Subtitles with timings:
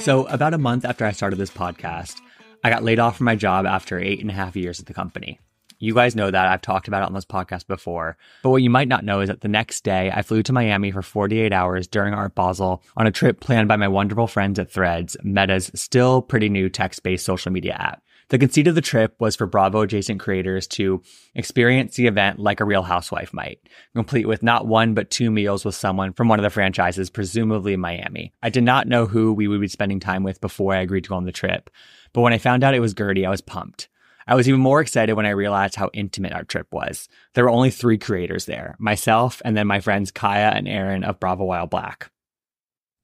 [0.00, 2.20] So, about a month after I started this podcast,
[2.64, 4.92] I got laid off from my job after eight and a half years at the
[4.92, 5.38] company.
[5.78, 6.46] You guys know that.
[6.46, 8.18] I've talked about it on this podcast before.
[8.42, 10.90] But what you might not know is that the next day, I flew to Miami
[10.90, 14.70] for 48 hours during Art Basel on a trip planned by my wonderful friends at
[14.70, 18.02] Threads, Meta's still pretty new text based social media app.
[18.30, 21.02] The conceit of the trip was for Bravo adjacent creators to
[21.34, 23.58] experience the event like a real housewife might,
[23.92, 27.76] complete with not one but two meals with someone from one of the franchises, presumably
[27.76, 28.32] Miami.
[28.40, 31.10] I did not know who we would be spending time with before I agreed to
[31.10, 31.70] go on the trip,
[32.12, 33.88] but when I found out it was Guerdy, I was pumped.
[34.28, 37.08] I was even more excited when I realized how intimate our trip was.
[37.34, 41.18] There were only three creators there myself, and then my friends Kaya and Aaron of
[41.18, 42.12] Bravo While Black.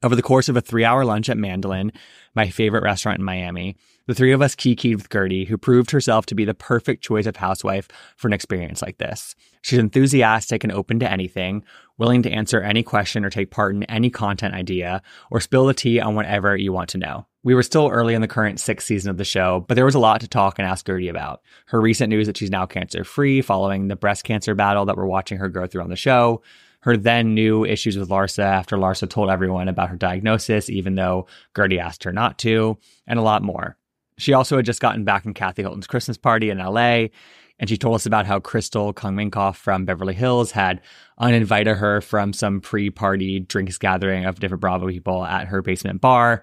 [0.05, 1.91] Over the course of a three hour lunch at Mandolin,
[2.37, 6.27] my favorite restaurant in Miami, the three of us kikied with Guerdy, who proved herself
[6.27, 9.35] to be the perfect choice of housewife for an experience like this.
[9.63, 11.65] She's enthusiastic and open to anything,
[11.99, 15.75] willing to answer any question or take part in any content idea, or spill the
[15.75, 17.27] tea on whatever you want to know.
[17.43, 19.95] We were still early in the current sixth season of the show, but there was
[19.95, 21.43] a lot to talk and ask Guerdy about.
[21.67, 25.07] Her recent news that she's now cancer free following the breast cancer battle that we're
[25.07, 26.43] watching her go through on the show
[26.87, 31.27] her then new issues with Larsa after Larsa told everyone about her diagnosis, even though
[31.53, 32.79] Guerdy asked her not to,
[33.09, 33.77] and a lot more.
[34.19, 37.09] She also had just gotten back from Kathy Hilton's Christmas party in LA,
[37.59, 40.81] and she told us about how Crystal Kung Minkoff from Beverly Hills had
[41.19, 46.01] uninvited her from some pre party drinks gathering of different Bravo people at her basement
[46.01, 46.43] bar.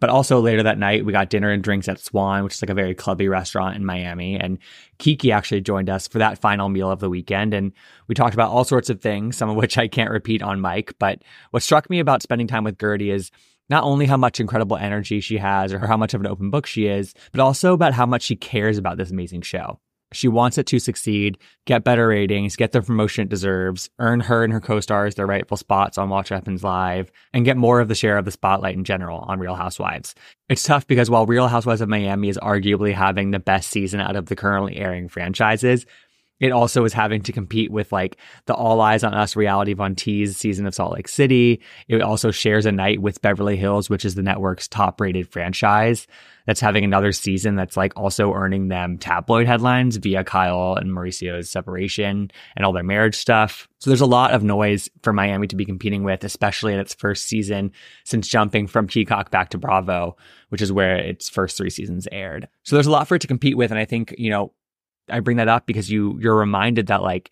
[0.00, 2.70] But also later that night, we got dinner and drinks at Swan, which is like
[2.70, 4.38] a very clubby restaurant in Miami.
[4.38, 4.58] And
[4.98, 7.52] Kiki actually joined us for that final meal of the weekend.
[7.52, 7.72] And
[8.06, 10.96] we talked about all sorts of things, some of which I can't repeat on mic.
[11.00, 13.32] But what struck me about spending time with Guerdy is
[13.68, 16.66] not only how much incredible energy she has or how much of an open book
[16.66, 19.78] she is, but also about how much she cares about this amazing show.
[20.12, 21.36] She wants it to succeed,
[21.66, 25.58] get better ratings, get the promotion it deserves, earn her and her co-stars their rightful
[25.58, 28.84] spots on Watch Happens Live, and get more of the share of the spotlight in
[28.84, 30.14] general on Real Housewives.
[30.48, 34.16] It's tough because while Real Housewives of Miami is arguably having the best season out
[34.16, 35.84] of the currently airing franchises,
[36.40, 38.16] it also is having to compete with like
[38.46, 41.60] the All Eyes on Us reality Von Tease season of Salt Lake City.
[41.88, 46.06] It also shares a night with Beverly Hills, which is the network's top rated franchise.
[46.46, 51.50] That's having another season that's like also earning them tabloid headlines via Kyle and Mauricio's
[51.50, 53.68] separation and all their marriage stuff.
[53.80, 56.94] So there's a lot of noise for Miami to be competing with, especially in its
[56.94, 57.72] first season
[58.04, 60.16] since jumping from Peacock back to Bravo,
[60.48, 62.48] which is where its first three seasons aired.
[62.62, 63.70] So there's a lot for it to compete with.
[63.70, 64.52] And I think, you know,
[65.10, 67.30] I bring that up because you you're reminded that like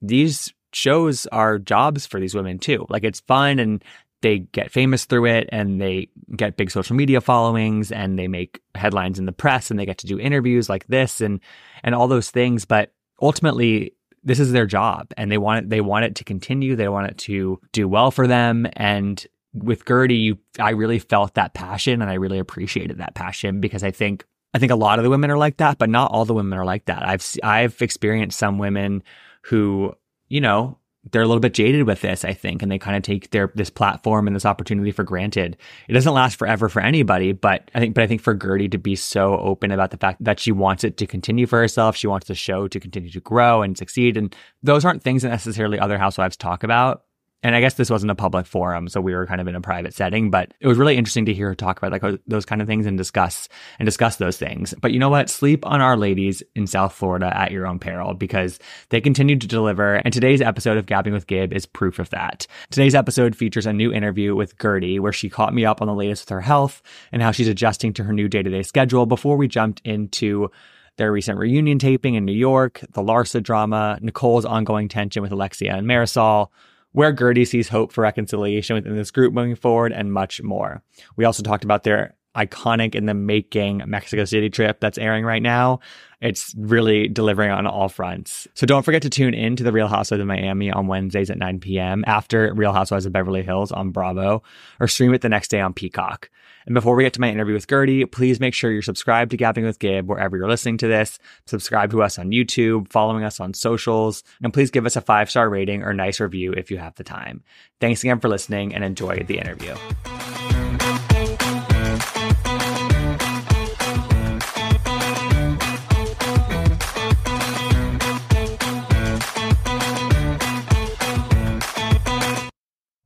[0.00, 2.86] these shows are jobs for these women too.
[2.88, 3.84] Like it's fun and
[4.22, 8.60] they get famous through it and they get big social media followings and they make
[8.74, 11.40] headlines in the press and they get to do interviews like this and
[11.82, 12.64] and all those things.
[12.64, 16.76] But ultimately this is their job and they want it they want it to continue.
[16.76, 18.66] They want it to do well for them.
[18.74, 23.82] And with Guerdy I really felt that passion and I really appreciated that passion because
[23.82, 24.24] I think
[24.54, 26.58] I think a lot of the women are like that, but not all the women
[26.58, 27.06] are like that.
[27.06, 29.02] I've I've experienced some women
[29.42, 29.94] who,
[30.28, 30.78] you know,
[31.10, 33.50] they're a little bit jaded with this, I think, and they kind of take their
[33.54, 35.56] this platform and this opportunity for granted.
[35.88, 38.78] It doesn't last forever for anybody, but I think but I think for Guerdy to
[38.78, 42.06] be so open about the fact that she wants it to continue for herself, she
[42.06, 44.16] wants the show to continue to grow and succeed.
[44.16, 47.04] And those aren't things that necessarily other housewives talk about
[47.42, 49.60] and I guess this wasn't a public forum, so we were kind of in a
[49.60, 52.44] private setting, but it was really interesting to hear her talk about like oh, those
[52.44, 53.48] kind of things and discuss
[53.78, 54.74] and discuss those things.
[54.80, 55.28] But you know what?
[55.28, 58.58] Sleep on our ladies in South Florida at your own peril because
[58.90, 59.94] they continue to deliver.
[59.96, 62.46] And today's episode of Gabbing with Gib is proof of that.
[62.70, 65.94] Today's episode features a new interview with Guerdy where she caught me up on the
[65.94, 69.48] latest with her health and how she's adjusting to her new day-to-day schedule before we
[69.48, 70.50] jumped into
[70.98, 75.74] their recent reunion taping in New York, the Larsa drama, Nicole's ongoing tension with Alexia
[75.74, 76.48] and Marysol,
[76.92, 80.82] where Guerdy sees hope for reconciliation within this group moving forward, and much more.
[81.16, 85.42] We also talked about their iconic in the making Mexico City trip that's airing right
[85.42, 85.80] now.
[86.20, 88.48] It's really delivering on all fronts.
[88.54, 91.38] So don't forget to tune in to the Real Housewives of Miami on Wednesdays at
[91.38, 92.04] 9 p.m.
[92.06, 94.42] after Real Housewives of Beverly Hills on Bravo
[94.80, 96.30] or stream it the next day on Peacock.
[96.66, 99.36] And before we get to my interview with Guerdy, please make sure you're subscribed to
[99.36, 101.18] Gabbing with Gib wherever you're listening to this.
[101.46, 105.30] Subscribe to us on YouTube, following us on socials, and please give us a five
[105.30, 107.42] star rating or nice review if you have the time.
[107.80, 109.74] Thanks again for listening and enjoy the interview.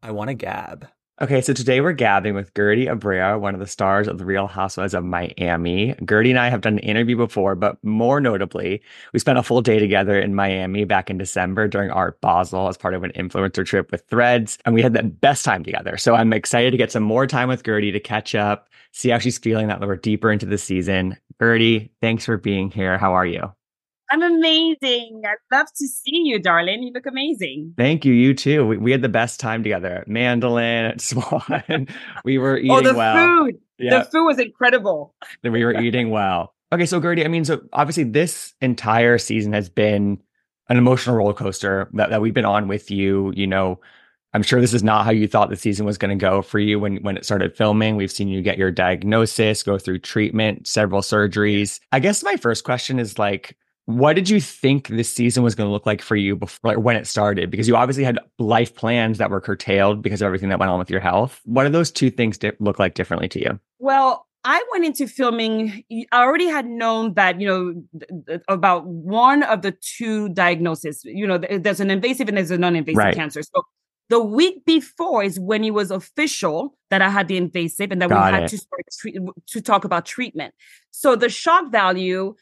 [0.02, 0.86] I want to gab.
[1.18, 4.46] Okay, so today we're gabbing with Guerdy Abraira, one of the stars of The Real
[4.46, 5.94] Housewives of Miami.
[6.02, 8.82] Guerdy and I have done an interview before, but more notably,
[9.14, 12.76] we spent a full day together in Miami back in December during Art Basel as
[12.76, 15.96] part of an influencer trip with Threads, and we had the best time together.
[15.96, 19.18] So I'm excited to get some more time with Guerdy to catch up, see how
[19.18, 21.16] she's feeling that we're deeper into the season.
[21.40, 22.98] Guerdy, thanks for being here.
[22.98, 23.55] How are you?
[24.10, 25.22] I'm amazing.
[25.24, 26.82] I'd love to see you, darling.
[26.82, 27.74] You look amazing.
[27.76, 28.12] Thank you.
[28.12, 28.66] You too.
[28.66, 31.88] We, we had the best time together Mandolin, Swan.
[32.24, 33.44] we were eating oh, the well.
[33.44, 33.58] food.
[33.78, 33.98] Yeah.
[33.98, 35.14] The food was incredible.
[35.42, 36.54] we were eating well.
[36.72, 40.20] Okay, so Guerdy, I mean, so obviously this entire season has been
[40.68, 43.32] an emotional roller coaster that, that we've been on with you.
[43.36, 43.80] You know,
[44.32, 46.58] I'm sure this is not how you thought the season was going to go for
[46.58, 47.96] you when when it started filming.
[47.96, 51.80] We've seen you get your diagnosis, go through treatment, several surgeries.
[51.92, 53.56] I guess my first question is like,
[53.86, 56.78] what did you think this season was going to look like for you before like
[56.78, 57.50] when it started?
[57.50, 60.78] Because you obviously had life plans that were curtailed because of everything that went on
[60.78, 61.40] with your health.
[61.44, 63.60] What do those two things di- look like differently to you?
[63.78, 65.84] Well, I went into filming.
[66.12, 71.02] I already had known that you know th- th- about one of the two diagnoses.
[71.04, 73.14] You know, th- there's an invasive and there's a non-invasive right.
[73.14, 73.42] cancer.
[73.42, 73.62] So
[74.08, 78.08] the week before is when it was official that I had the invasive and that
[78.08, 78.48] Got we had it.
[78.48, 79.18] to start tre-
[79.48, 80.54] to talk about treatment.
[80.90, 82.34] So the shock value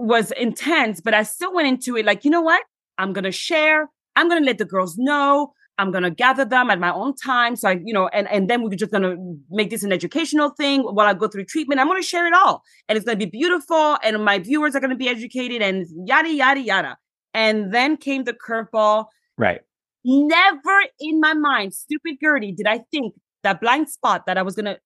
[0.00, 2.62] was intense, but I still went into it like, you know what?
[2.98, 3.88] I'm going to share.
[4.16, 5.52] I'm going to let the girls know.
[5.78, 7.54] I'm going to gather them at my own time.
[7.54, 9.16] So I, you know, and, and then we're just going to
[9.48, 11.80] make this an educational thing while I go through treatment.
[11.80, 13.96] I'm going to share it all and it's going to be beautiful.
[14.02, 16.96] And my viewers are going to be educated and yada, yada, yada.
[17.32, 19.06] And then came the curveball.
[19.36, 19.60] Right.
[20.04, 24.56] Never in my mind, stupid Guerdy, did I think that blind spot that I was
[24.56, 24.78] going to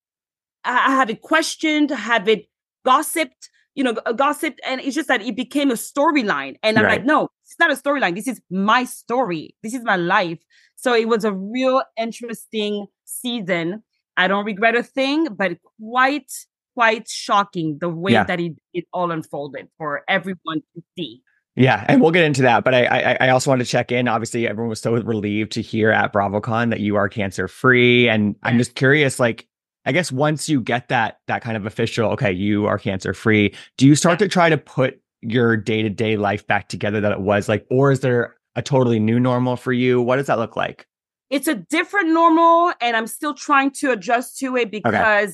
[0.64, 2.46] I have it questioned, have it
[2.84, 4.58] gossiped, you know, gossip.
[4.66, 6.56] And it's just that it became a storyline.
[6.62, 6.98] And I'm right.
[6.98, 8.14] like, no, it's not a storyline.
[8.14, 9.54] This is my story.
[9.62, 10.38] This is my life.
[10.76, 13.82] So it was a real interesting season.
[14.16, 16.30] I don't regret a thing, but quite,
[16.74, 18.24] quite shocking the way yeah.
[18.24, 21.22] that it, it all unfolded for everyone to see.
[21.54, 22.64] Yeah, and we'll get into that.
[22.64, 24.08] But I, I, I also want to check in.
[24.08, 28.36] Obviously, everyone was so relieved to hear at BravoCon that you are cancer free, and
[28.42, 29.46] I'm just curious, like,
[29.84, 33.54] I guess once you get that that kind of official, okay, you are cancer free,
[33.76, 37.48] do you start to try to put your day-to-day life back together that it was
[37.48, 40.00] like or is there a totally new normal for you?
[40.00, 40.86] What does that look like?
[41.30, 45.32] It's a different normal and I'm still trying to adjust to it because okay.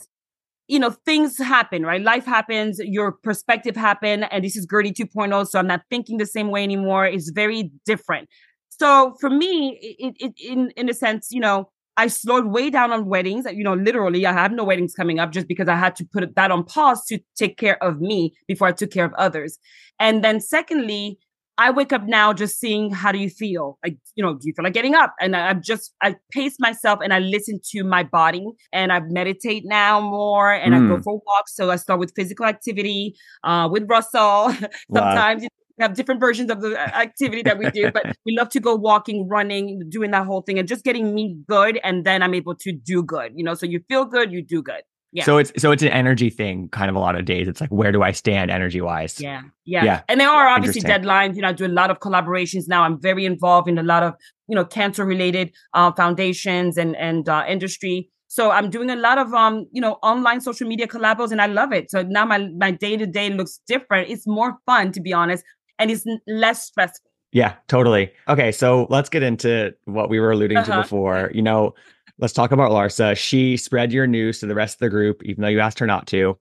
[0.68, 2.00] you know, things happen, right?
[2.00, 6.26] Life happens, your perspective happen and this is Guerdy 2.0 so I'm not thinking the
[6.26, 7.06] same way anymore.
[7.06, 8.28] It's very different.
[8.68, 12.92] So for me, it, it in in a sense, you know, I slowed way down
[12.92, 13.44] on weddings.
[13.52, 16.34] You know, literally, I have no weddings coming up just because I had to put
[16.36, 19.58] that on pause to take care of me before I took care of others.
[19.98, 21.18] And then, secondly,
[21.58, 23.78] I wake up now just seeing how do you feel?
[23.84, 25.12] Like, you know, do you feel like getting up?
[25.20, 29.00] And I, am just, I pace myself and I listen to my body and I
[29.00, 30.76] meditate now more and mm.
[30.76, 31.02] I go hmm.
[31.02, 31.56] for walks.
[31.56, 34.52] So I start with physical activity uh, with Russell.
[34.92, 35.48] Sometimes wow
[35.78, 38.60] we have different versions of the uh, activity that we do, but we love to
[38.60, 41.78] go walking, running, doing that whole thing and just getting me good.
[41.84, 44.62] And then I'm able to do good, you know, so you feel good, you do
[44.62, 44.82] good.
[45.10, 45.24] Yeah.
[45.24, 47.48] So it's so it's an energy thing kind of a lot of days.
[47.48, 49.18] It's like where do I stand energy wise?
[49.18, 49.40] Yeah.
[49.64, 49.82] Yeah.
[49.82, 50.02] Yeah.
[50.06, 51.34] And there are obviously deadlines.
[51.34, 52.82] You know, I do a lot of collaborations now.
[52.82, 54.14] I'm very involved in a lot of
[54.48, 58.10] you know, cancer related uh, foundations and and uh, industry.
[58.30, 61.46] So I'm doing a lot of um, you know, online social media collabos, and I
[61.46, 61.90] love it.
[61.90, 64.10] So now my my day to day looks different.
[64.10, 65.44] It's more fun, to be honest,
[65.78, 67.10] and it's less stressful.
[67.32, 68.10] Yeah, totally.
[68.28, 70.76] Okay, so let's get into what we were alluding uh-huh.
[70.76, 71.30] to before.
[71.34, 71.74] You know,
[72.18, 73.16] let's talk about Larsa.
[73.16, 75.86] She spread your news to the rest of the group, even though you asked her
[75.86, 76.38] not to.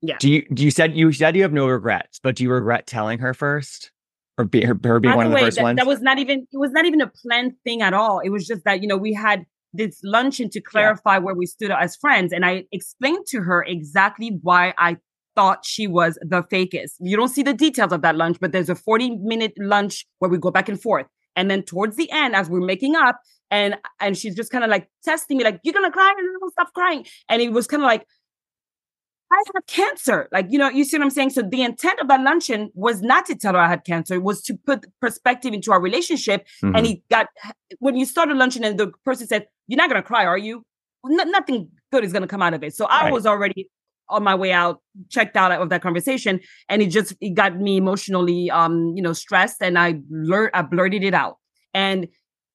[0.00, 0.16] Yeah.
[0.18, 0.46] Do you?
[0.52, 3.34] Do you said you said you have no regrets, but do you regret telling her
[3.34, 3.90] first?
[4.38, 5.76] or be, her, her being one of the first that, ones?
[5.76, 8.20] That was not even it was not even a planned thing at all.
[8.20, 11.18] It was just that you know we had this luncheon to clarify yeah.
[11.18, 14.96] where we stood as friends, and I explained to her exactly why I
[15.34, 16.94] thought she was the fakest.
[17.00, 20.30] You don't see the details of that lunch, but there's a 40 minute lunch where
[20.30, 21.06] we go back and forth.
[21.36, 24.70] And then towards the end, as we're making up, and and she's just kind of
[24.70, 27.06] like testing me, like, you're gonna cry and don't stop crying.
[27.28, 28.06] And it was kind of like,
[29.34, 30.28] I have cancer.
[30.32, 31.30] Like, you know, you see what I'm saying?
[31.30, 34.14] So the intent of that luncheon was not to tell her I had cancer.
[34.14, 36.46] It was to put perspective into our relationship.
[36.62, 36.76] Mm-hmm.
[36.76, 37.26] And he got,
[37.80, 40.64] when you started luncheon and the person said, you're not going to cry, are you?
[41.04, 42.74] Nothing good is going to come out of it.
[42.74, 43.06] So right.
[43.06, 43.68] I was already
[44.08, 44.80] on my way out,
[45.10, 46.40] checked out of that conversation.
[46.68, 49.62] And it just, it got me emotionally, um, you know, stressed.
[49.62, 51.38] And I blur, I blurted it out.
[51.72, 52.08] And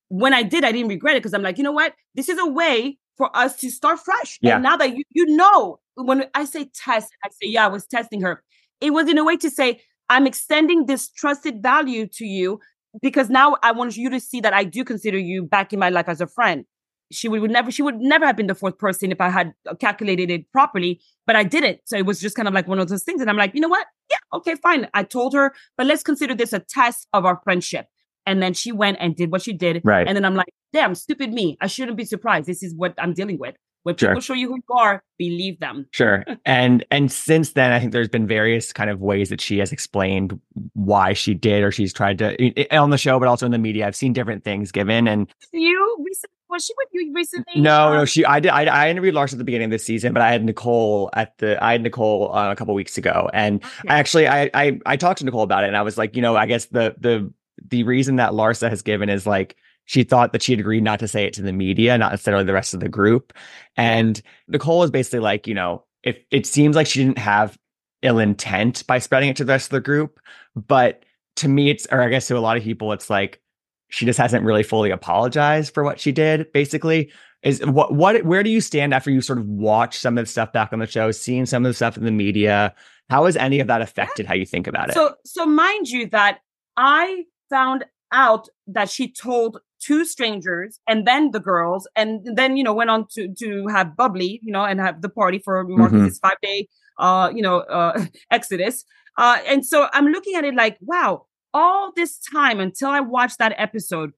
[0.10, 1.94] when I did, I didn't regret it because I'm like, you know what?
[2.16, 4.40] This is a way for us to start fresh.
[4.42, 4.56] Yeah.
[4.56, 7.86] And now that you, you know, when I say test, I say, yeah, I was
[7.86, 8.44] testing her.
[8.82, 12.60] It was in a way to say, I'm extending this trusted value to you
[13.02, 15.90] because now I want you to see that I do consider you back in my
[15.90, 16.66] life as a friend.
[17.12, 19.54] She would, would never, she would never have been the fourth person if I had
[19.80, 21.80] calculated it properly, but I didn't.
[21.86, 23.22] So it was just kind of like one of those things.
[23.22, 23.88] And I'm like, you know what?
[24.10, 24.88] Yeah, okay, fine.
[24.94, 27.88] I told her, but let's consider this a test of our friendship.
[28.26, 29.82] And then she went and did what she did.
[29.84, 30.08] Right.
[30.08, 31.58] And then I'm like, damn, stupid me.
[31.62, 32.48] I shouldn't be surprised.
[32.48, 33.56] This is what I'm dealing with.
[33.84, 34.10] When sure.
[34.10, 35.88] people show you who you are, believe them.
[35.92, 36.26] Sure.
[36.46, 39.72] and and since then, I think there's been various kind of ways that she has
[39.72, 40.40] explained
[40.74, 43.88] why she did or she's tried to on the show, but also in the media.
[43.88, 45.08] I've seen different things given.
[45.08, 47.62] And you recently was she with you recently?
[47.62, 48.06] No, no.
[48.06, 50.32] She I did I, I interviewed Larsa at the beginning of the season, but I
[50.32, 53.90] had Nicole at the I had Nicole uh, a couple weeks ago, and okay.
[53.90, 56.22] I actually I, I I talked to Nicole about it, and I was like, you
[56.22, 57.32] know, I guess the the
[57.70, 59.56] the reason that Larsa has given is like
[59.90, 62.44] she thought that she had agreed not to say it to the media, not necessarily
[62.44, 63.34] the rest of the group.
[63.76, 67.58] And Nicole was basically like, you know, if it seems like she didn't have
[68.04, 70.20] ill intent by spreading it to the rest of the group,
[70.56, 71.04] but
[71.38, 73.42] to me, it's, or I guess to a lot of people, it's like
[73.90, 77.12] she just hasn't really fully apologized for what she did, basically.
[77.42, 80.32] Is what, what, where do you stand after you sort of watch some of the
[80.32, 82.74] stuff back on the show, seeing some of the stuff in the media?
[83.10, 84.94] How has any of that affected how you think about it?
[84.94, 86.40] So, so mind you that
[86.78, 92.64] I found out that she told two strangers and then the girls and then you
[92.64, 96.20] know went on to to have bubbly you know and have the party for Marcus's
[96.20, 96.28] mm-hmm.
[96.28, 96.68] five day
[96.98, 98.84] uh you know uh exodus
[99.18, 103.38] uh and so i'm looking at it like wow all this time until i watched
[103.40, 104.12] that episode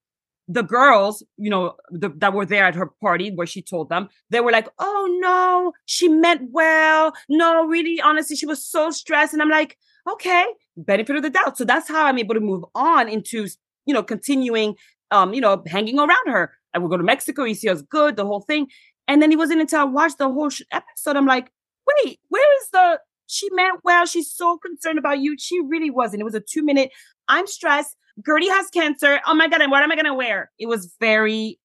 [0.47, 4.09] the girls you know the, that were there at her party where she told them
[4.29, 9.33] they were like oh no she meant well no really honestly she was so stressed
[9.33, 9.77] and i'm like
[10.09, 10.45] okay
[10.77, 13.47] benefit of the doubt so that's how i'm able to move on into
[13.85, 14.75] you know continuing
[15.11, 16.53] um, you know, hanging around her.
[16.73, 18.67] I would go to Mexico, you see us good, the whole thing.
[19.07, 21.51] And then it wasn't until I watched the whole episode, I'm like,
[21.85, 25.35] wait, where is the, she meant well, she's so concerned about you.
[25.37, 26.21] She really wasn't.
[26.21, 26.91] It was a two minute,
[27.31, 27.95] I'm stressed.
[28.27, 29.19] Guerdy has cancer.
[29.25, 30.51] Oh my God, and what am I going to wear?
[30.59, 31.57] It was very,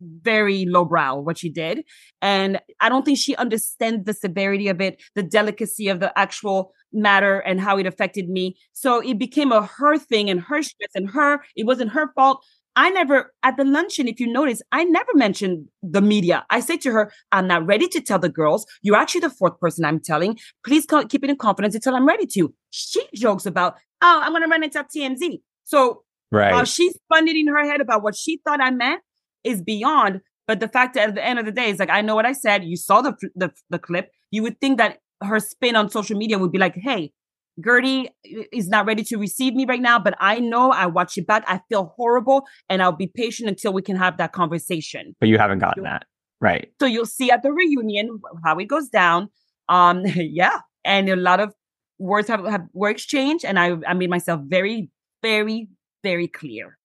[0.00, 1.82] very lowbrow what she did.
[2.22, 6.72] And I don't think she understands the severity of it, the delicacy of the actual
[6.92, 8.56] matter and how it affected me.
[8.72, 12.46] So it became a her thing and her stress and her, it wasn't her fault.
[12.76, 16.46] I never, at the luncheon, if you notice, I never mentioned the media.
[16.48, 18.64] I say to her, I'm not ready to tell the girls.
[18.82, 20.38] You're actually the fourth person I'm telling.
[20.64, 22.54] Please keep it in confidence until I'm ready to.
[22.70, 25.40] She jokes about, oh, I'm going to run into TMZ.
[25.64, 26.66] So right.
[26.66, 29.02] She's it in her head about what she thought I meant
[29.44, 30.20] is beyond.
[30.46, 32.24] But the fact that at the end of the day, it's like, I know what
[32.24, 32.64] I said.
[32.64, 34.10] You saw the, the, the clip.
[34.30, 37.12] You would think that her spin on social media would be like, hey,
[37.60, 38.08] Guerdy
[38.52, 41.44] is not ready to receive me right now, but I know I watch it back.
[41.46, 45.16] I feel horrible and I'll be patient until we can have that conversation.
[45.20, 46.06] But you haven't gotten that.
[46.40, 46.68] Right.
[46.80, 49.28] So you'll see at the reunion how it goes down.
[49.68, 50.60] Um, yeah.
[50.84, 51.52] And a lot of
[51.98, 54.90] words have, have were exchanged and I, I made myself very,
[55.22, 55.68] very,
[56.02, 56.78] very clear.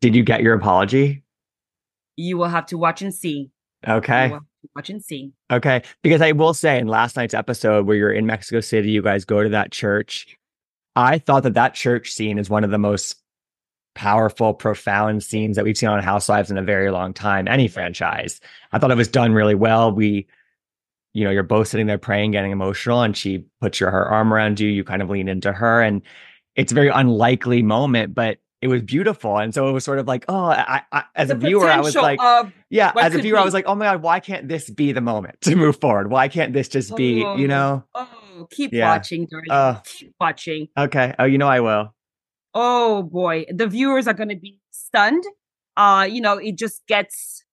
[0.00, 1.24] Did you get your apology?
[2.16, 3.50] You will have to watch and see.
[3.86, 4.32] Okay.
[4.74, 5.32] Watch and see.
[5.50, 5.82] Okay.
[6.02, 9.24] Because I will say in last night's episode where you're in Mexico City, you guys
[9.24, 10.36] go to that church.
[10.96, 13.16] I thought that that church scene is one of the most
[13.94, 18.40] powerful, profound scenes that we've seen on Housewives in a very long time, any franchise.
[18.72, 19.92] I thought it was done really well.
[19.92, 20.26] We,
[21.12, 24.32] you know, you're both sitting there praying, getting emotional, and she puts your her arm
[24.32, 24.68] around you.
[24.68, 26.02] You kind of lean into her, and
[26.56, 29.38] it's a very unlikely moment, but it was beautiful.
[29.38, 31.80] And so it was sort of like, oh, I, I as the a viewer, I
[31.80, 32.18] was like,
[32.70, 33.40] yeah, as a viewer, be.
[33.40, 36.10] I was like, oh my God, why can't this be the moment to move forward?
[36.10, 37.84] Why can't this just be, oh, you know?
[37.94, 38.90] Oh, keep yeah.
[38.90, 39.50] watching, Dorothy.
[39.50, 40.68] Uh, keep watching.
[40.76, 41.14] Okay.
[41.20, 41.94] Oh, you know, I will.
[42.52, 43.44] Oh boy.
[43.48, 45.22] The viewers are going to be stunned.
[45.76, 47.44] Uh, you know, it just gets,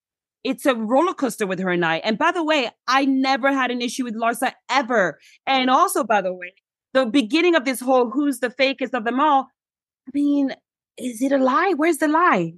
[0.45, 1.97] it's a roller coaster with her and I.
[1.97, 5.17] And by the way, I never had an issue with Larsa ever.
[5.47, 6.53] And also, by the way,
[6.93, 9.47] the beginning of this whole who's the fakest of them all.
[10.07, 10.51] I mean,
[10.99, 11.73] is it a lie?
[11.75, 12.53] Where's the lie?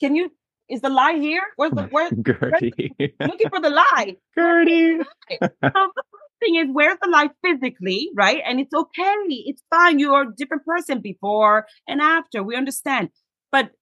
[0.00, 0.30] Can you?
[0.70, 1.42] Is the lie here?
[1.56, 2.10] Where's the where?
[2.28, 2.90] Guerdy.
[3.20, 4.16] looking for the lie.
[4.38, 5.02] Guerdy.
[5.28, 6.02] so the
[6.40, 8.40] thing is, where's the lie physically, right?
[8.46, 9.14] And it's okay.
[9.28, 9.98] It's fine.
[9.98, 12.44] You are a different person before and after.
[12.44, 13.08] We understand.
[13.50, 13.72] But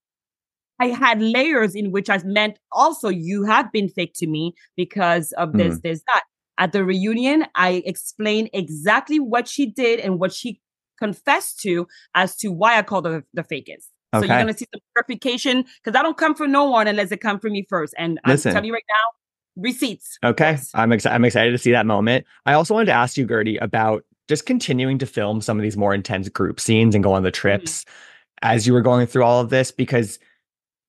[0.81, 5.33] I had layers in which I meant also you have been fake to me because
[5.33, 5.83] of this, mm.
[5.83, 6.23] this, that.
[6.59, 10.61] At the reunion, I explained exactly what she did and what she
[10.99, 13.89] confessed to as to why I called her the fakest.
[14.13, 14.27] Okay.
[14.27, 17.19] So you're gonna see some verification because I don't come for no one unless it
[17.21, 17.95] come for me first.
[17.97, 18.51] And Listen.
[18.51, 20.19] I'm telling you right now, receipts.
[20.25, 20.71] Okay, yes.
[20.75, 21.15] I'm excited.
[21.15, 22.27] I'm excited to see that moment.
[22.45, 25.77] I also wanted to ask you, Guerdy, about just continuing to film some of these
[25.77, 27.41] more intense group scenes and go on the mm-hmm.
[27.41, 27.95] trips mm-hmm.
[28.43, 30.19] as you were going through all of this because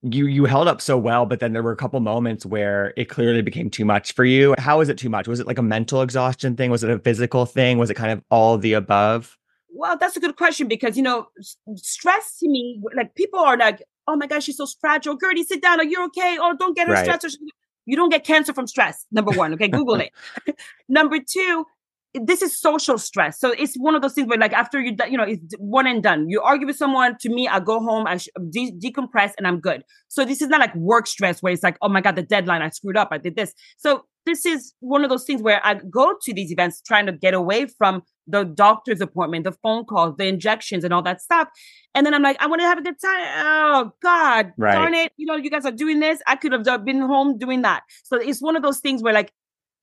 [0.03, 3.05] you you held up so well but then there were a couple moments where it
[3.05, 4.55] clearly became too much for you.
[4.57, 5.27] How was it too much?
[5.27, 6.71] Was it like a mental exhaustion thing?
[6.71, 7.77] Was it a physical thing?
[7.77, 9.37] Was it kind of all of the above?
[9.69, 11.27] Well that's a good question because you know
[11.75, 15.17] stress to me like people are like oh my gosh she's so fragile.
[15.17, 15.79] Guerdy sit down.
[15.79, 16.37] Are you okay?
[16.39, 17.05] Oh don't get her right.
[17.05, 17.37] stressed.
[17.85, 19.67] You don't get cancer from stress number one okay?
[19.67, 20.11] Google it.
[20.89, 21.65] Number two
[22.13, 23.39] this is social stress.
[23.39, 26.03] So it's one of those things where, like, after you, you know, it's one and
[26.03, 26.29] done.
[26.29, 27.15] You argue with someone.
[27.21, 28.17] To me, I go home, I
[28.49, 29.83] de- decompress, and I'm good.
[30.07, 32.61] So this is not like work stress where it's like, oh my god, the deadline,
[32.61, 33.53] I screwed up, I did this.
[33.77, 37.11] So this is one of those things where I go to these events trying to
[37.11, 41.47] get away from the doctor's appointment, the phone calls, the injections, and all that stuff.
[41.95, 43.45] And then I'm like, I want to have a good time.
[43.45, 44.73] Oh God, right.
[44.73, 45.11] darn it!
[45.17, 46.21] You know, you guys are doing this.
[46.27, 47.83] I could have been home doing that.
[48.03, 49.31] So it's one of those things where, like,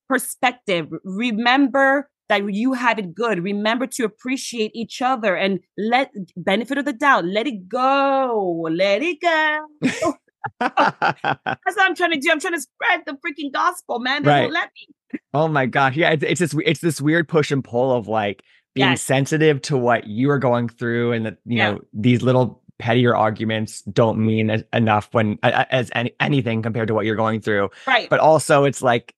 [0.08, 0.88] perspective.
[1.04, 3.42] Remember that you have it good.
[3.42, 7.24] Remember to appreciate each other and let benefit of the doubt.
[7.24, 8.68] Let it go.
[8.70, 9.66] Let it go.
[10.60, 12.30] That's what I'm trying to do.
[12.30, 14.22] I'm trying to spread the freaking gospel, man.
[14.22, 14.40] They right.
[14.42, 15.20] won't let me.
[15.34, 15.96] Oh my gosh.
[15.96, 18.42] Yeah, it's, it's this it's this weird push and pull of like
[18.74, 19.02] being yes.
[19.02, 21.72] sensitive to what you are going through and that you yeah.
[21.72, 27.04] know these little pettier arguments don't mean enough when as any, anything compared to what
[27.04, 27.70] you're going through.
[27.86, 28.08] Right.
[28.08, 29.14] But also it's like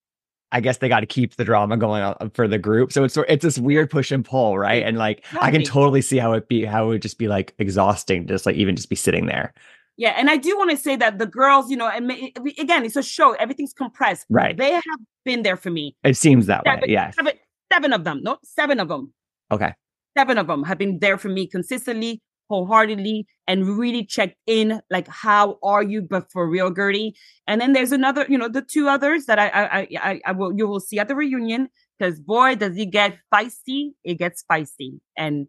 [0.53, 2.93] I guess they got to keep the drama going uh, for the group.
[2.93, 4.83] So it's it's this weird push and pull, right?
[4.83, 7.55] And like I can totally see how it be how it would just be like
[7.59, 9.55] exhausting, just like even just be sitting there.
[9.97, 12.97] Yeah, and I do want to say that the girls, you know, and again, it's
[12.97, 13.33] a show.
[13.35, 14.25] Everything's compressed.
[14.31, 14.57] Right.
[14.57, 14.83] They have
[15.27, 15.95] been there for me.
[16.05, 16.87] It seems that seven, way.
[16.89, 17.11] Yeah.
[17.11, 17.35] Seven,
[17.71, 18.21] seven of them.
[18.23, 19.13] No, seven of them.
[19.53, 19.75] Okay.
[20.17, 25.07] Seven of them have been there for me consistently wholeheartedly and really checked in like
[25.09, 27.13] how are you but for real guerdy?
[27.47, 30.53] And then there's another you know the two others that i i i, I will
[30.53, 33.93] you will see at the reunion because boy does it get feisty.
[34.05, 35.47] It gets feisty and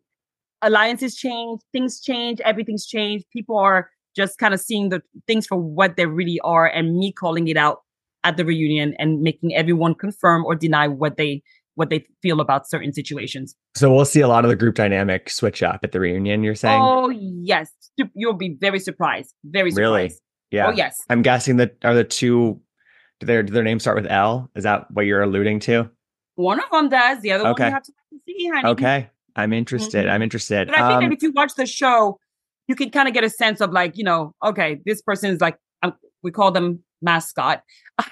[0.62, 3.26] alliances change things change everything's changed.
[3.34, 7.12] People are just kind of seeing the things for what they really are and me
[7.12, 7.80] calling it out
[8.24, 11.42] at the reunion and making everyone confirm or deny what they
[11.76, 13.56] what they feel about certain situations.
[13.76, 16.56] So we'll see a lot of the group dynamic switch up at the reunion, you're
[16.56, 16.82] saying?
[16.82, 17.72] Oh, yes.
[18.14, 19.34] You'll be very surprised.
[19.44, 19.80] Very surprised.
[19.80, 20.12] Really?
[20.52, 20.68] Yeah.
[20.68, 20.98] Oh, yes.
[21.10, 22.62] I'm guessing that are the two
[23.22, 24.50] do their do their names start with L?
[24.56, 25.90] Is that what you're alluding to?
[26.36, 27.22] One of them does.
[27.22, 27.64] The other okay.
[27.64, 27.94] one you have to
[28.26, 28.68] see, honey.
[28.70, 29.10] Okay.
[29.36, 30.06] I'm interested.
[30.06, 30.14] Mm-hmm.
[30.14, 30.68] I'm interested.
[30.68, 32.20] But I think um, that if you watch the show,
[32.68, 35.40] you can kind of get a sense of like, you know, okay, this person is
[35.40, 37.64] like, um, we call them mascot.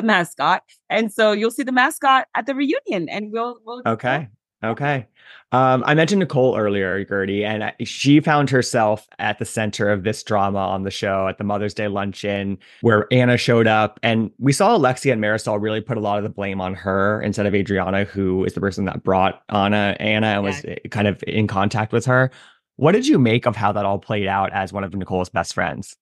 [0.00, 0.62] the mascot.
[0.88, 4.28] And so you'll see the mascot at the reunion and we'll, we'll Okay.
[4.64, 5.06] Okay.
[5.52, 10.22] Um, I mentioned Nicole earlier, Guerdy, and she found herself at the center of this
[10.24, 14.00] drama on the show at the Mother's Day luncheon where Anna showed up.
[14.02, 17.22] And we saw Alexia and Marysol really put a lot of the blame on her
[17.22, 21.06] instead of Adriana, who is the person that brought Anna, Anna and was eh, kind
[21.06, 22.30] of in contact with her.
[22.76, 25.54] What did you make of how that all played out as one of Nicole's best
[25.54, 25.96] friends?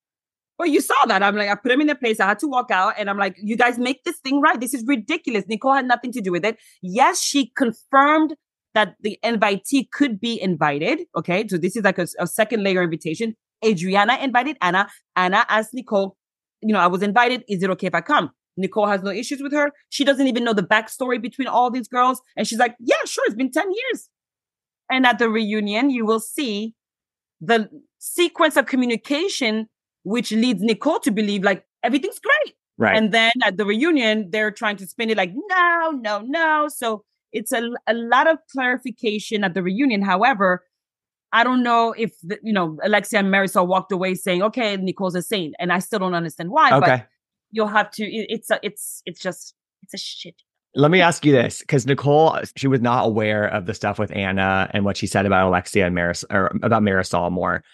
[0.59, 1.23] Well, you saw that.
[1.23, 2.19] I'm like, I put him in the place.
[2.19, 4.59] I had to walk out and I'm like, you guys make this thing right.
[4.59, 5.45] This is ridiculous.
[5.49, 6.59] Nicole had nothing to do with it.
[6.81, 8.35] Yes, she confirmed
[8.75, 11.01] that the invitee could be invited.
[11.17, 11.47] Okay.
[11.49, 13.35] So this is like a, a second layer invitation.
[13.65, 14.89] Adriana invited Anna.
[15.15, 16.17] Anna asked Nicole,
[16.63, 17.43] you know, I was invited.
[17.49, 18.31] Is it okay if I come?
[18.57, 19.73] Nicole has no issues with her.
[19.91, 22.21] She doesn't even know the backstory between all these girls.
[22.37, 23.25] And she's like, yeah, sure.
[23.27, 24.09] It's been 10 years.
[24.91, 26.75] And at the reunion, you will see
[27.41, 29.69] the sequence of communication
[30.07, 32.55] which leads Nicole to believe like everything's great.
[32.79, 32.97] Right.
[32.97, 36.69] And then at the reunion, they're trying to spin it like, no, no, no.
[36.69, 40.03] So it's a, a lot of clarification at the reunion.
[40.03, 40.65] However,
[41.33, 45.17] I don't know if the, you know Alexia and Marysol walked away saying, "Okay, Nicole's
[45.17, 46.73] a saint," and I still don't understand why.
[46.73, 46.87] Okay.
[46.87, 47.09] But
[47.51, 48.05] you'll have to.
[48.05, 50.37] It, it's a, it's it's just it's a shit.
[50.77, 54.15] Let me ask you this, because Nicole, she was not aware of the stuff with
[54.15, 57.65] Anna and what she said about Alexia and Marysol, or about Marysol more.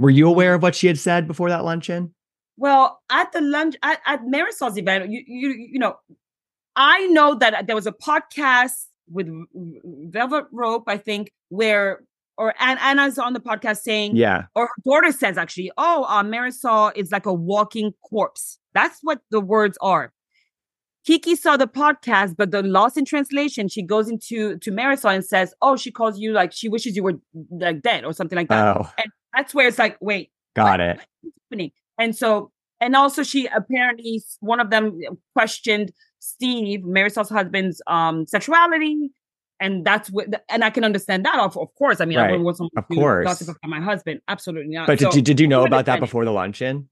[0.00, 2.14] Were you aware of what she had said before that luncheon?
[2.56, 5.96] Well, at the lunch at, at Marysol's event, you you you know,
[6.74, 9.28] I know that there was a podcast with
[9.84, 12.00] Velvet Rope, I think, where
[12.38, 16.22] or and Anna's on the podcast saying, yeah, or her daughter says actually, oh, uh,
[16.22, 18.58] Marysol is like a walking corpse.
[18.72, 20.14] That's what the words are.
[21.04, 25.24] Kiki saw the podcast, but the loss in translation, she goes into to Marysol and
[25.24, 28.48] says, "Oh, she calls you like she wishes you were like dead or something like
[28.48, 28.90] that." Oh.
[28.96, 31.00] And that's where it's like, wait, got what, it.
[31.50, 31.72] happening?
[31.98, 34.98] And so, and also, she apparently one of them
[35.34, 39.10] questioned Steve, Marysol's husband's um sexuality,
[39.60, 40.28] and that's what.
[40.48, 41.38] And I can understand that.
[41.38, 42.30] Of, of course, I mean, right.
[42.30, 43.26] I someone of course.
[43.26, 44.20] gossip about my husband.
[44.28, 44.86] Absolutely not.
[44.86, 46.88] But so, did you did you know about that before the luncheon?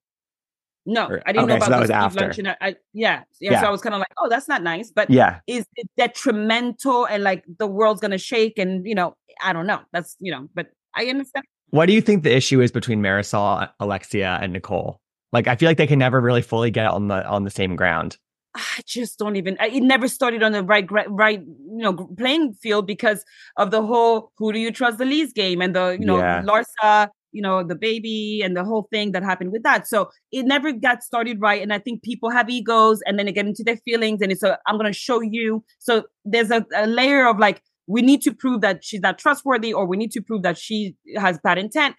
[0.90, 2.20] No, or, I didn't okay, know about so that was after.
[2.20, 2.46] luncheon.
[2.46, 4.90] I, I, yeah, yeah, yeah, So I was kind of like, oh, that's not nice.
[4.90, 9.52] But yeah, is it detrimental and like the world's gonna shake and you know, I
[9.52, 9.80] don't know.
[9.92, 11.44] That's you know, but I understand.
[11.70, 15.00] What do you think the issue is between Marysol, Alexia, and Nicole?
[15.32, 17.76] Like, I feel like they can never really fully get on the on the same
[17.76, 18.16] ground.
[18.54, 19.56] I just don't even.
[19.60, 23.24] It never started on the right, right, you know, playing field because
[23.56, 26.42] of the whole "who do you trust the least" game and the, you know, yeah.
[26.42, 29.86] Larsa you know, the baby and the whole thing that happened with that.
[29.86, 31.62] So it never got started right.
[31.62, 34.42] And I think people have egos and then they get into their feelings and it's
[34.42, 35.64] a, I'm going to show you.
[35.78, 39.72] So there's a, a layer of like, we need to prove that she's not trustworthy
[39.72, 41.96] or we need to prove that she has bad intent.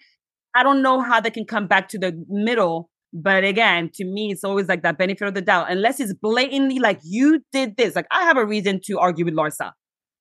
[0.54, 2.90] I don't know how they can come back to the middle.
[3.12, 5.66] But again, to me, it's always like that benefit of the doubt.
[5.68, 7.96] Unless it's blatantly like you did this.
[7.96, 9.72] Like I have a reason to argue with Larsa.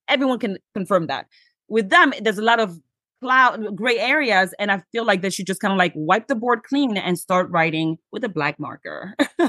[0.07, 1.27] Everyone can confirm that.
[1.67, 2.79] With them, there's a lot of
[3.21, 6.35] cloud gray areas and i feel like they should just kind of like wipe the
[6.35, 9.15] board clean and start writing with a black marker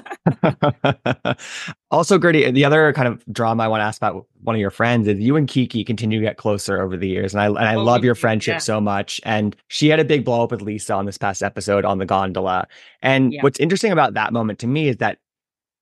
[1.91, 4.71] also guerdy the other kind of drama i want to ask about one of your
[4.71, 7.59] friends is you and kiki continue to get closer over the years and i, and
[7.59, 8.59] I oh, love your friendship yeah.
[8.59, 11.85] so much and she had a big blow up with lisa on this past episode
[11.85, 12.67] on the gondola
[13.03, 13.43] and yeah.
[13.43, 15.19] what's interesting about that moment to me is that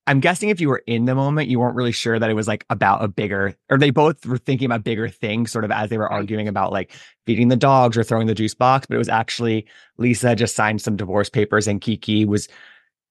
[0.09, 2.47] I'm guessing if you were in the moment, you weren't really sure that it was
[2.47, 5.91] like about a bigger, or they both were thinking about bigger things, sort of as
[5.91, 6.91] they were arguing about like
[7.27, 8.87] feeding the dogs or throwing the juice box.
[8.87, 9.67] But it was actually
[9.99, 12.47] Lisa just signed some divorce papers and Kiki was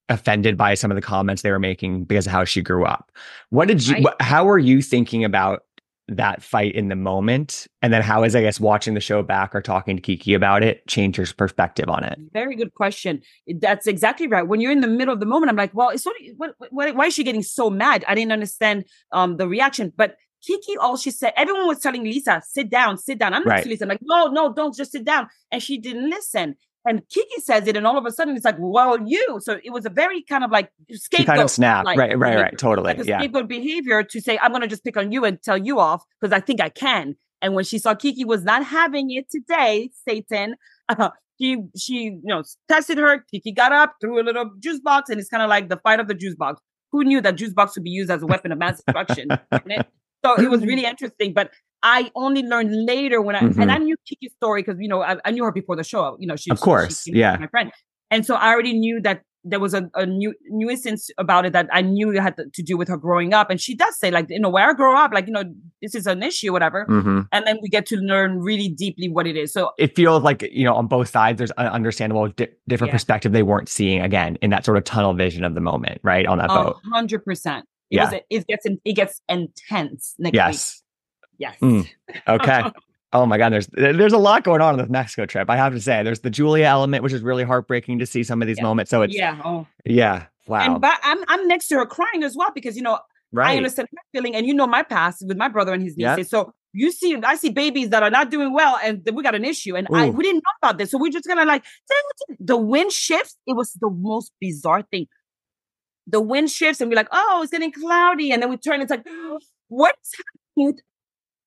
[0.09, 3.13] offended by some of the comments they were making because of how she grew up.
[3.51, 5.63] What did you, how were you thinking about
[6.09, 7.67] that fight in the moment?
[7.83, 10.63] And then how is, I guess, watching the show back or talking to Kiki about
[10.63, 12.19] it change your perspective on it?
[12.33, 13.23] Very good question.
[13.61, 14.47] That's exactly right.
[14.47, 16.95] When you're in the middle of the moment, I'm like, well, it's only, what, what,
[16.97, 18.05] why is she getting so mad?
[18.09, 19.93] I didn't understand um, the reaction.
[19.97, 23.35] But Kiki, all she said, everyone was telling Lisa, sit down, sit down.
[23.35, 23.67] I'm not right.
[23.67, 23.85] Lisa.
[23.85, 25.29] I'm like, no, no, don't just sit down.
[25.51, 26.57] And she didn't listen.
[26.89, 29.41] And Kiki says it, and all of a sudden it's like, well, you.
[29.43, 31.27] So it was a very kind of like scapegoat.
[31.27, 31.85] kind of snap.
[31.85, 32.59] Like, right, right, right.
[32.59, 32.95] Totally.
[32.95, 33.19] Like yeah.
[33.19, 36.03] scapegoat behavior to say, I'm going to just pick on you and tell you off
[36.19, 37.15] because I think I can.
[37.43, 40.57] And when she saw Kiki was not having it today, Satan,
[40.89, 43.23] uh, she, she, you know, tested her.
[43.31, 46.01] Kiki got up, threw a little juice box, and it's kind of like the fight
[46.01, 46.59] of the juice box.
[46.91, 49.29] Who knew that juice box would be used as a weapon of mass destruction?
[50.25, 51.35] so it was really interesting.
[51.35, 53.61] But I only learned later when I mm-hmm.
[53.61, 56.17] and I knew Kiki's story because you know I, I, knew her before the show.
[56.19, 57.71] You know, she of course, she, she, yeah, my friend,
[58.11, 61.69] and so I already knew that there was a, a new nuisance about it that
[61.73, 63.51] I knew it had to, do with her growing up.
[63.51, 65.45] And she does say like, you know, where I grow up, like you know,
[65.81, 66.87] this is an issue, whatever.
[66.87, 67.21] Mm-hmm.
[67.33, 69.53] And then we get to learn really deeply what it is.
[69.53, 72.97] So it feels like you know on both sides there's an understandable di- different yeah.
[72.97, 76.27] perspective they weren't seeing again in that sort of tunnel vision of the moment, right
[76.27, 76.77] on that boat.
[76.93, 77.65] Hundred percent.
[77.91, 80.53] Yeah, was, it gets it gets intense next yes.
[80.53, 80.85] week.
[81.39, 81.57] Yes.
[81.61, 81.89] Mm,
[82.27, 82.63] okay.
[83.13, 85.49] oh my God, there's there's a lot going on in the Mexico trip.
[85.49, 88.43] I have to say, there's the Julia element, which is really heartbreaking to see some
[88.43, 88.65] of these yeah.
[88.65, 88.91] moments.
[88.91, 89.67] So it's yeah, oh.
[89.85, 90.75] yeah, wow.
[90.75, 92.99] And but I'm I'm next to her crying as well because you know
[93.33, 93.51] right.
[93.53, 96.19] I understand her feeling, and you know my past with my brother and his nieces.
[96.19, 96.27] Yep.
[96.27, 99.45] So you see, I see babies that are not doing well, and we got an
[99.45, 99.97] issue, and Ooh.
[99.97, 101.65] I we didn't know about this, so we're just gonna like
[102.41, 103.37] the wind shifts.
[103.47, 105.07] It was the most bizarre thing.
[106.07, 108.81] The wind shifts, and we're like, oh, it's getting cloudy, and then we turn.
[108.81, 109.07] It's like,
[109.69, 110.13] what's
[110.57, 110.79] happening?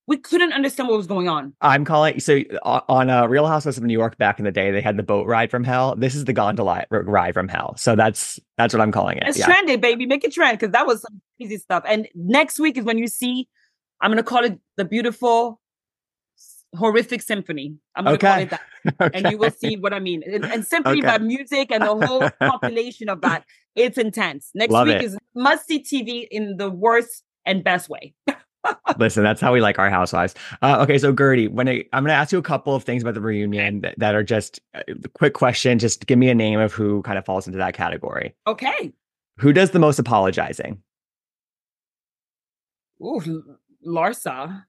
[0.07, 1.53] We couldn't understand what was going on.
[1.61, 4.71] I'm calling so on a uh, Real Housewives of New York back in the day,
[4.71, 5.95] they had the boat ride from hell.
[5.95, 7.75] This is the gondola ride from hell.
[7.77, 9.23] So that's that's what I'm calling it.
[9.27, 9.47] It's yeah.
[9.47, 10.05] trendy, baby.
[10.05, 11.83] Make it trend because that was some crazy stuff.
[11.87, 13.47] And next week is when you see,
[14.01, 15.61] I'm gonna call it the beautiful
[16.75, 17.75] horrific symphony.
[17.95, 18.27] I'm gonna okay.
[18.27, 18.61] call it that.
[19.01, 19.17] okay.
[19.17, 20.23] And you will see what I mean.
[20.25, 21.01] And, and simply okay.
[21.01, 24.49] by music and the whole population of that, it's intense.
[24.55, 25.03] Next Love week it.
[25.03, 28.13] is must see TV in the worst and best way.
[28.97, 30.35] Listen, that's how we like our housewives.
[30.61, 33.01] Uh, okay, so Guerdy, when it, I'm going to ask you a couple of things
[33.01, 34.81] about the reunion that, that are just uh,
[35.13, 35.79] quick question.
[35.79, 38.35] Just give me a name of who kind of falls into that category.
[38.47, 38.91] Okay.
[39.39, 40.81] Who does the most apologizing?
[43.01, 43.43] Ooh,
[43.85, 44.63] Larsa,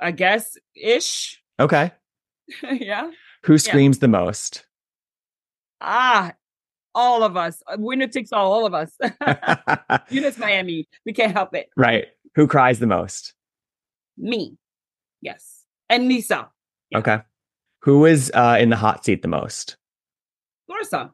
[0.00, 1.40] I guess ish.
[1.60, 1.92] Okay.
[2.70, 3.10] yeah.
[3.44, 4.00] Who screams yeah.
[4.00, 4.66] the most?
[5.80, 6.32] Ah,
[6.96, 7.62] all of us.
[7.76, 8.96] Winner takes all, all of us.
[10.10, 10.88] Eunice Miami.
[11.04, 11.68] We can't help it.
[11.76, 12.06] Right.
[12.34, 13.34] Who cries the most?
[14.18, 14.56] Me.
[15.20, 15.64] Yes.
[15.88, 16.48] And Lisa.
[16.90, 16.98] Yeah.
[16.98, 17.18] Okay.
[17.82, 19.76] Who is uh, in the hot seat the most?
[20.70, 21.10] Larsa.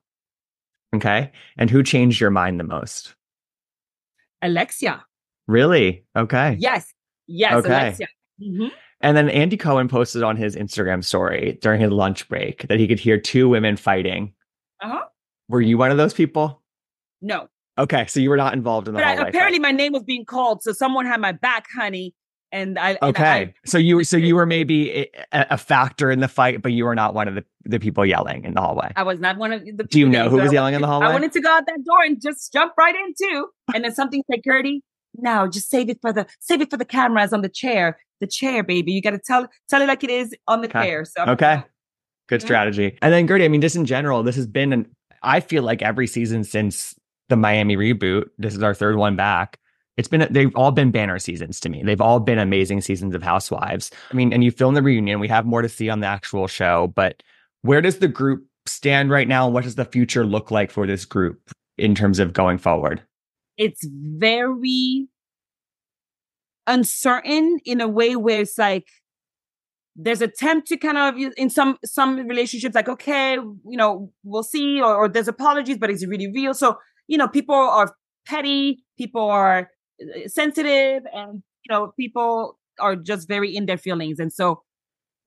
[0.94, 1.32] Okay.
[1.56, 3.14] And who changed your mind the most?
[4.42, 5.04] Alexia.
[5.46, 6.04] Really?
[6.16, 6.56] Okay.
[6.58, 6.92] Yes.
[7.26, 7.54] Yes.
[7.54, 7.68] Okay.
[7.68, 8.08] Alexia.
[8.40, 8.68] Mm-hmm.
[9.00, 12.86] And then Andy Cohen posted on his Instagram story during his lunch break that he
[12.86, 14.32] could hear two women fighting.
[14.80, 15.04] Uh huh.
[15.48, 16.62] Were you one of those people?
[17.20, 17.48] No.
[17.78, 19.00] Okay, so you were not involved in the.
[19.00, 19.62] But I, apparently, fight.
[19.62, 22.14] my name was being called, so someone had my back, honey.
[22.52, 22.98] And I.
[23.02, 26.60] Okay, and I, so you so you were maybe a, a, factor in the fight,
[26.60, 28.92] but you were not one of the, the people yelling in the hallway.
[28.94, 29.84] I was not one of the.
[29.84, 31.06] Do you know who was yelling in the hallway?
[31.06, 33.94] I wanted to go out that door and just jump right in too, and then
[33.94, 34.80] something said, "Guerdy,
[35.16, 37.98] no, just save it for the save it for the cameras on the chair.
[38.20, 38.92] The chair, baby.
[38.92, 40.84] You got to tell tell it like it is on the okay.
[40.84, 41.62] chair." So okay,
[42.28, 42.46] good mm-hmm.
[42.46, 42.98] strategy.
[43.00, 45.80] And then Guerdy, I mean, just in general, this has been an I feel like
[45.80, 46.94] every season since
[47.28, 49.58] the Miami reboot, this is our third one back.
[49.96, 51.82] It's been they've all been banner seasons to me.
[51.82, 53.90] They've all been amazing seasons of Housewives.
[54.10, 55.20] I mean, and you film the reunion.
[55.20, 57.22] We have more to see on the actual show, but
[57.62, 59.48] where does the group stand right now?
[59.48, 63.02] What does the future look like for this group in terms of going forward?
[63.58, 65.08] It's very
[66.66, 68.86] uncertain in a way where it's like
[69.96, 74.80] there's attempt to kind of in some some relationships like okay you know we'll see
[74.80, 76.78] or, or there's apologies but it's really real so
[77.08, 77.94] you know people are
[78.26, 79.68] petty people are
[80.26, 84.18] sensitive and you know people are just very in their feelings.
[84.18, 84.62] And so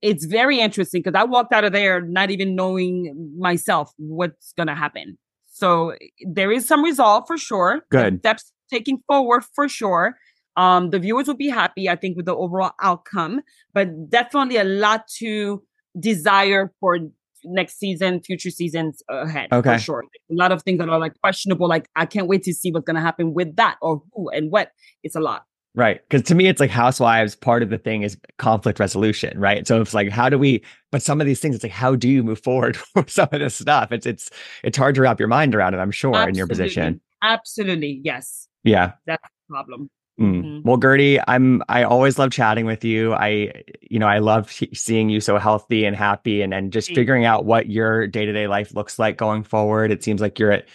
[0.01, 4.67] it's very interesting because i walked out of there not even knowing myself what's going
[4.67, 5.17] to happen.
[5.47, 7.85] So there is some resolve for sure.
[7.89, 8.19] Good.
[8.19, 10.17] steps taking forward for sure.
[10.57, 13.41] Um, the viewers will be happy, I think, with the overall outcome,
[13.73, 15.63] but definitely a lot to
[15.99, 16.99] desire for
[17.45, 19.49] next season, future seasons ahead.
[19.51, 19.73] Okay.
[19.73, 20.03] For sure.
[20.31, 21.67] A lot of things that are like questionable.
[21.67, 24.51] Like, I can't wait to see what's going to happen with that or who and
[24.51, 24.71] what.
[25.03, 25.43] It's a lot.
[25.75, 25.99] Right.
[26.07, 29.67] Because to me, it's like housewives, part of the thing is conflict resolution, right?
[29.67, 32.07] So it's like, how do we, but some of these things, it's like, how do
[32.07, 33.91] you move forward with some of this stuff?
[33.91, 34.29] It's, it's,
[34.63, 36.29] it's hard to wrap your mind around it, I'm sure, Absolutely.
[36.29, 37.01] in your position.
[37.21, 38.01] Absolutely.
[38.03, 38.47] Yes.
[38.63, 38.93] Yeah.
[39.05, 39.89] That's the problem.
[40.19, 40.43] Mm.
[40.43, 40.67] Mm-hmm.
[40.67, 43.13] Well, Guerdy, I'm I always love chatting with you.
[43.13, 47.25] I you know, I love seeing you so healthy and happy and and just figuring
[47.25, 49.91] out what your day-to-day life looks like going forward.
[49.91, 50.67] It seems like you're at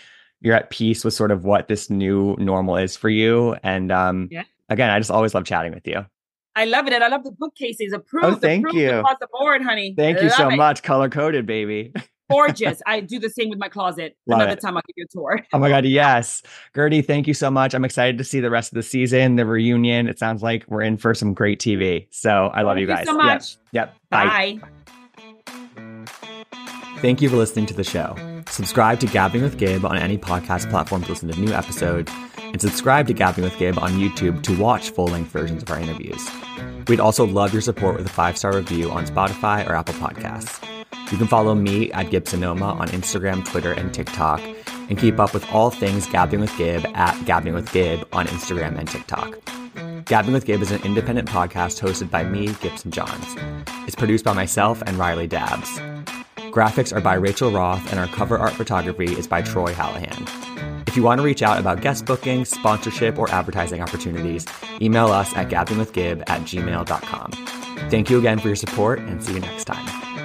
[0.42, 4.28] you're at peace with sort of what this new normal is for you and um
[4.30, 4.44] yeah.
[4.68, 6.04] again, I just always love chatting with you.
[6.56, 8.26] I love it and I love the bookcases approved.
[8.26, 8.90] Oh, thank approved you.
[8.90, 9.94] Across the board, honey.
[9.96, 10.56] Thank you so it.
[10.56, 10.82] much.
[10.82, 11.94] Color coded, baby.
[12.30, 12.80] gorgeous.
[12.86, 14.16] I do the same with my closet.
[14.26, 14.60] Love Another it.
[14.60, 15.40] time I'll give you a tour.
[15.52, 15.84] oh my God.
[15.84, 16.42] Yes.
[16.74, 17.74] Guerdy, thank you so much.
[17.74, 20.08] I'm excited to see the rest of the season, the reunion.
[20.08, 22.06] It sounds like we're in for some great TV.
[22.10, 23.00] So I love thank you guys.
[23.06, 23.56] You so much.
[23.72, 23.94] Yep.
[23.94, 23.96] yep.
[24.10, 24.58] Bye.
[24.60, 24.68] Bye.
[27.00, 28.14] Thank you for listening to the show.
[28.48, 32.60] Subscribe to Gabbing with Gib on any podcast platform to listen to new episodes, and
[32.60, 36.28] subscribe to Gabbing with Gib on YouTube to watch full length versions of our interviews.
[36.88, 40.62] We'd also love your support with a five star review on Spotify or Apple Podcasts.
[41.10, 44.40] You can follow me at Gibsonoma on Instagram, Twitter, and TikTok,
[44.88, 48.78] and keep up with all things Gabbing with Gib at Gabbing with Gib on Instagram
[48.78, 49.36] and TikTok.
[50.04, 53.36] Gabbing with Gib is an independent podcast hosted by me, Gibson Johns.
[53.86, 55.80] It's produced by myself and Riley Dabbs.
[56.52, 60.86] Graphics are by Rachel Roth, and our cover art photography is by Troy Hallahan.
[60.88, 64.46] If you want to reach out about guest bookings, sponsorship, or advertising opportunities,
[64.80, 67.32] email us at gabbingwithgib at gmail.com.
[67.90, 70.19] Thank you again for your support, and see you next time.